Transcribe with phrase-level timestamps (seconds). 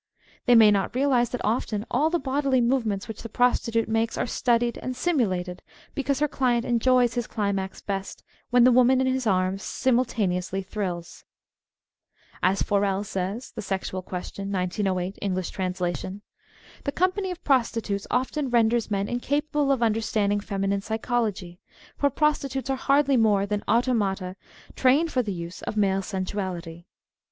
[0.47, 4.25] They may not realise that often all the bodily movements which the prostitute makes are
[4.25, 5.61] studied and simulated
[5.93, 11.23] because her client enjoys his climax best when the woman in his arms simultaneously thrills.
[12.41, 15.79] As Forel says ("The Sexual Question," 1908, Engl, trans.):"
[16.83, 21.59] The company of prostitutes often renders men incapable of understanding feminine psychology,
[21.95, 24.35] for prostitutes are hardly more than auto mata
[24.75, 26.85] trained for the use of male sensuality.